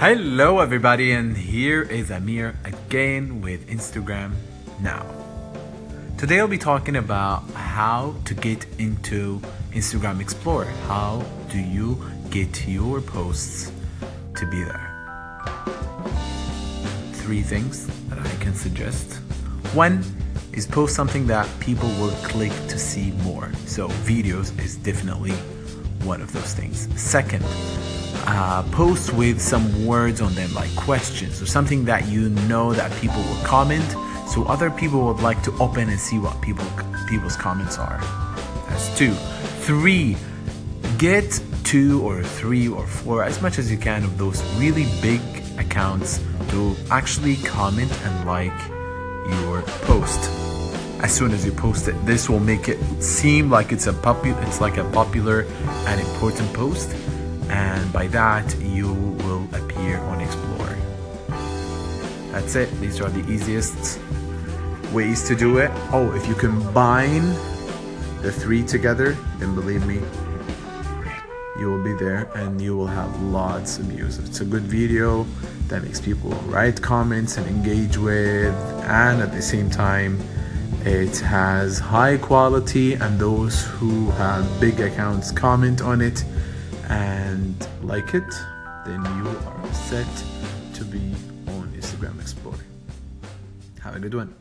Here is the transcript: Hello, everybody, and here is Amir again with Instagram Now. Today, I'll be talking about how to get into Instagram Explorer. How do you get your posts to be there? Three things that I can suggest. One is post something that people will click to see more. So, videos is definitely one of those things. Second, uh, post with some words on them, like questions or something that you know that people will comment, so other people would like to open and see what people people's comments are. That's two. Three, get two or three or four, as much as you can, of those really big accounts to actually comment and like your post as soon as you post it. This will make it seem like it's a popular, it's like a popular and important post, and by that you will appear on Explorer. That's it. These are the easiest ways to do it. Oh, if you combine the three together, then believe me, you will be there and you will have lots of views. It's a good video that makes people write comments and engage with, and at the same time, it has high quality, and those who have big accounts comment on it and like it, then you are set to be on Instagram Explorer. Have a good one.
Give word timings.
Hello, 0.00 0.60
everybody, 0.60 1.12
and 1.12 1.36
here 1.36 1.82
is 1.82 2.10
Amir 2.10 2.56
again 2.64 3.42
with 3.42 3.68
Instagram 3.68 4.32
Now. 4.80 5.04
Today, 6.16 6.40
I'll 6.40 6.48
be 6.48 6.56
talking 6.56 6.96
about 6.96 7.42
how 7.50 8.14
to 8.24 8.32
get 8.32 8.64
into 8.78 9.40
Instagram 9.72 10.18
Explorer. 10.22 10.64
How 10.88 11.22
do 11.50 11.58
you 11.58 12.02
get 12.30 12.66
your 12.66 13.02
posts 13.02 13.72
to 14.36 14.46
be 14.46 14.64
there? 14.64 14.88
Three 17.12 17.42
things 17.42 17.86
that 18.08 18.20
I 18.20 18.34
can 18.42 18.54
suggest. 18.54 19.16
One 19.74 20.02
is 20.54 20.66
post 20.66 20.96
something 20.96 21.26
that 21.26 21.46
people 21.60 21.90
will 22.00 22.16
click 22.22 22.52
to 22.68 22.78
see 22.78 23.10
more. 23.22 23.52
So, 23.66 23.88
videos 24.08 24.58
is 24.64 24.76
definitely 24.76 25.32
one 26.08 26.22
of 26.22 26.32
those 26.32 26.54
things. 26.54 26.88
Second, 26.98 27.44
uh, 28.26 28.62
post 28.72 29.12
with 29.14 29.40
some 29.40 29.86
words 29.86 30.20
on 30.20 30.34
them, 30.34 30.52
like 30.54 30.74
questions 30.76 31.40
or 31.42 31.46
something 31.46 31.84
that 31.84 32.08
you 32.08 32.30
know 32.48 32.72
that 32.72 32.90
people 33.00 33.20
will 33.22 33.44
comment, 33.44 33.88
so 34.28 34.44
other 34.44 34.70
people 34.70 35.06
would 35.06 35.20
like 35.20 35.42
to 35.42 35.52
open 35.58 35.88
and 35.88 35.98
see 35.98 36.18
what 36.18 36.40
people 36.40 36.64
people's 37.08 37.36
comments 37.36 37.78
are. 37.78 37.98
That's 38.68 38.96
two. 38.96 39.12
Three, 39.62 40.16
get 40.98 41.42
two 41.64 42.02
or 42.02 42.22
three 42.22 42.68
or 42.68 42.86
four, 42.86 43.24
as 43.24 43.40
much 43.42 43.58
as 43.58 43.70
you 43.70 43.78
can, 43.78 44.04
of 44.04 44.18
those 44.18 44.42
really 44.58 44.86
big 45.00 45.20
accounts 45.58 46.20
to 46.48 46.74
actually 46.90 47.36
comment 47.36 47.92
and 48.04 48.26
like 48.26 48.58
your 49.40 49.62
post 49.82 50.30
as 51.02 51.14
soon 51.14 51.32
as 51.32 51.44
you 51.44 51.52
post 51.52 51.88
it. 51.88 51.94
This 52.04 52.28
will 52.28 52.40
make 52.40 52.68
it 52.68 52.78
seem 53.02 53.50
like 53.50 53.72
it's 53.72 53.86
a 53.86 53.92
popular, 53.92 54.40
it's 54.42 54.60
like 54.60 54.76
a 54.76 54.84
popular 54.90 55.46
and 55.86 56.00
important 56.00 56.52
post, 56.52 56.94
and 57.50 57.92
by 57.92 58.06
that 58.06 58.56
you 58.60 58.94
will 59.24 59.44
appear 59.52 59.98
on 59.98 60.20
Explorer. 60.20 60.76
That's 62.30 62.54
it. 62.54 62.70
These 62.80 63.00
are 63.00 63.10
the 63.10 63.28
easiest 63.30 64.00
ways 64.92 65.26
to 65.28 65.34
do 65.34 65.58
it. 65.58 65.70
Oh, 65.92 66.14
if 66.14 66.26
you 66.28 66.34
combine 66.34 67.26
the 68.22 68.32
three 68.32 68.62
together, 68.62 69.16
then 69.38 69.54
believe 69.54 69.84
me, 69.86 70.00
you 71.58 71.70
will 71.70 71.82
be 71.82 71.92
there 71.94 72.30
and 72.36 72.60
you 72.60 72.76
will 72.76 72.86
have 72.86 73.20
lots 73.22 73.78
of 73.78 73.86
views. 73.86 74.18
It's 74.18 74.40
a 74.40 74.44
good 74.44 74.62
video 74.62 75.26
that 75.66 75.82
makes 75.82 76.00
people 76.00 76.30
write 76.46 76.80
comments 76.80 77.36
and 77.36 77.46
engage 77.46 77.96
with, 77.96 78.54
and 78.84 79.20
at 79.20 79.32
the 79.32 79.42
same 79.42 79.68
time, 79.70 80.20
it 80.84 81.18
has 81.18 81.78
high 81.78 82.16
quality, 82.16 82.94
and 82.94 83.18
those 83.18 83.64
who 83.64 84.10
have 84.12 84.60
big 84.60 84.80
accounts 84.80 85.30
comment 85.30 85.82
on 85.82 86.00
it 86.00 86.24
and 86.90 87.68
like 87.82 88.14
it, 88.14 88.28
then 88.84 89.02
you 89.16 89.28
are 89.28 89.72
set 89.72 90.06
to 90.74 90.84
be 90.84 91.14
on 91.46 91.72
Instagram 91.76 92.20
Explorer. 92.20 92.58
Have 93.80 93.96
a 93.96 94.00
good 94.00 94.14
one. 94.14 94.34